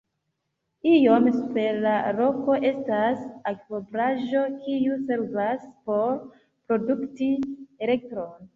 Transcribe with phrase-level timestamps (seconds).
[0.91, 3.21] Iom supre de la loko estas
[3.53, 7.33] akvobaraĵo, kiu servas por produkti
[7.89, 8.47] elektron.